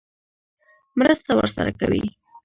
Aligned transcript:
مرسته 0.99 1.31
ورسره 1.35 1.71
کوي. 1.79 2.03